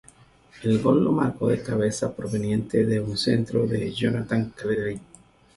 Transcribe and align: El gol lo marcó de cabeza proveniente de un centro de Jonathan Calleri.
El 0.63 0.79
gol 0.81 1.03
lo 1.03 1.11
marcó 1.11 1.49
de 1.49 1.61
cabeza 1.61 2.15
proveniente 2.15 2.85
de 2.87 2.99
un 2.99 3.19
centro 3.19 3.67
de 3.67 3.93
Jonathan 3.93 4.51
Calleri. 4.55 4.99